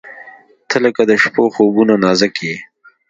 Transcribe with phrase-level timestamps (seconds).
[0.69, 2.55] •ته لکه د شپو خوبونه نازک یې.